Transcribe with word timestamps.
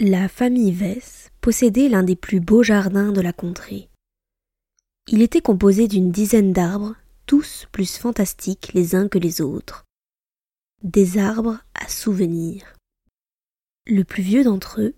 La 0.00 0.28
famille 0.28 0.70
Vess 0.70 1.28
possédait 1.40 1.88
l'un 1.88 2.04
des 2.04 2.14
plus 2.14 2.38
beaux 2.38 2.62
jardins 2.62 3.10
de 3.10 3.20
la 3.20 3.32
contrée. 3.32 3.88
Il 5.08 5.22
était 5.22 5.40
composé 5.40 5.88
d'une 5.88 6.12
dizaine 6.12 6.52
d'arbres, 6.52 6.94
tous 7.26 7.66
plus 7.72 7.96
fantastiques 7.96 8.72
les 8.74 8.94
uns 8.94 9.08
que 9.08 9.18
les 9.18 9.40
autres. 9.40 9.86
Des 10.84 11.18
arbres 11.18 11.58
à 11.74 11.88
souvenirs. 11.88 12.76
Le 13.88 14.04
plus 14.04 14.22
vieux 14.22 14.44
d'entre 14.44 14.80
eux 14.82 14.94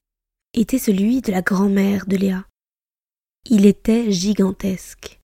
était 0.52 0.78
celui 0.78 1.22
de 1.22 1.32
la 1.32 1.40
grand-mère 1.40 2.04
de 2.04 2.18
Léa. 2.18 2.46
Il 3.48 3.64
était 3.64 4.12
gigantesque. 4.12 5.18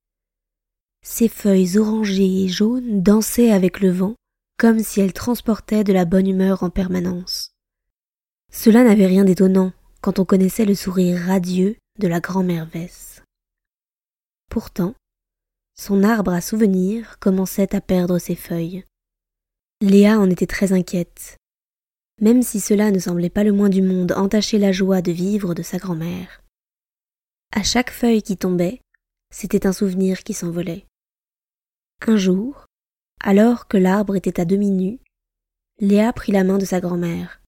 Ses 1.05 1.29
feuilles 1.29 1.77
orangées 1.77 2.45
et 2.45 2.49
jaunes 2.49 3.03
dansaient 3.03 3.53
avec 3.53 3.81
le 3.81 3.91
vent 3.91 4.15
comme 4.59 4.79
si 4.79 5.03
elles 5.03 5.13
transportaient 5.13 5.85
de 5.85 5.93
la 5.93 6.07
bonne 6.07 6.27
humeur 6.27 6.63
en 6.63 6.71
permanence. 6.71 7.56
Cela 8.57 8.85
n'avait 8.85 9.07
rien 9.07 9.25
d'étonnant 9.25 9.75
quand 10.01 10.19
on 10.19 10.25
connaissait 10.25 10.65
le 10.65 10.75
sourire 10.75 11.21
radieux 11.21 11.77
de 11.99 12.09
la 12.09 12.21
grand-mère 12.21 12.65
Vess. 12.65 13.23
Pourtant, 14.51 14.95
son 15.79 16.03
arbre 16.03 16.33
à 16.33 16.41
souvenirs 16.41 17.19
commençait 17.19 17.77
à 17.77 17.83
perdre 17.83 18.19
ses 18.19 18.35
feuilles. 18.35 18.83
Léa 19.83 20.19
en 20.19 20.31
était 20.31 20.47
très 20.47 20.73
inquiète, 20.73 21.37
même 22.23 22.43
si 22.43 22.59
cela 22.59 22.91
ne 22.91 22.99
semblait 22.99 23.29
pas 23.29 23.45
le 23.45 23.53
moins 23.53 23.69
du 23.69 23.83
monde 23.83 24.13
entacher 24.13 24.59
la 24.59 24.73
joie 24.73 25.03
de 25.03 25.13
vivre 25.13 25.53
de 25.53 25.63
sa 25.63 25.77
grand-mère. 25.77 26.43
À 27.55 27.63
chaque 27.63 27.91
feuille 27.91 28.23
qui 28.23 28.39
tombait, 28.39 28.81
c'était 29.31 29.67
un 29.67 29.75
souvenir 29.75 30.25
qui 30.25 30.33
s'envolait. 30.33 30.87
Un 32.07 32.17
jour, 32.17 32.65
alors 33.21 33.69
que 33.69 33.77
l'arbre 33.77 34.17
était 34.17 34.41
à 34.41 34.47
demi 34.47 34.71
nu, 34.71 34.99
Léa 35.79 36.11
prit 36.15 36.33
la 36.33 36.43
main 36.43 36.57
de 36.57 36.65
sa 36.65 36.81
grand-mère. 36.81 37.43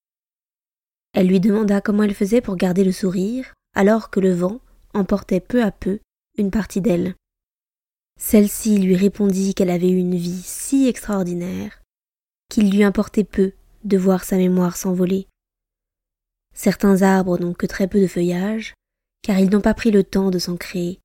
Elle 1.18 1.26
lui 1.26 1.40
demanda 1.40 1.80
comment 1.80 2.04
elle 2.04 2.14
faisait 2.14 2.40
pour 2.40 2.54
garder 2.54 2.84
le 2.84 2.92
sourire, 2.92 3.52
alors 3.74 4.08
que 4.08 4.20
le 4.20 4.32
vent 4.32 4.60
emportait 4.94 5.40
peu 5.40 5.64
à 5.64 5.72
peu 5.72 5.98
une 6.36 6.52
partie 6.52 6.80
d'elle. 6.80 7.16
Celle-ci 8.20 8.78
lui 8.78 8.94
répondit 8.94 9.52
qu'elle 9.52 9.70
avait 9.70 9.90
eu 9.90 9.96
une 9.96 10.14
vie 10.14 10.42
si 10.44 10.86
extraordinaire 10.86 11.82
qu'il 12.48 12.70
lui 12.70 12.84
importait 12.84 13.24
peu 13.24 13.52
de 13.82 13.98
voir 13.98 14.22
sa 14.22 14.36
mémoire 14.36 14.76
s'envoler. 14.76 15.26
Certains 16.54 17.02
arbres 17.02 17.36
n'ont 17.36 17.52
que 17.52 17.66
très 17.66 17.88
peu 17.88 18.00
de 18.00 18.06
feuillage, 18.06 18.74
car 19.22 19.40
ils 19.40 19.50
n'ont 19.50 19.60
pas 19.60 19.74
pris 19.74 19.90
le 19.90 20.04
temps 20.04 20.30
de 20.30 20.38
s'en 20.38 20.56
créer. 20.56 21.00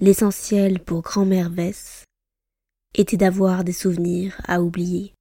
L'essentiel 0.00 0.80
pour 0.80 1.02
grand-mère 1.02 1.50
Vess 1.50 2.02
était 2.96 3.16
d'avoir 3.16 3.62
des 3.62 3.72
souvenirs 3.72 4.40
à 4.48 4.60
oublier. 4.60 5.14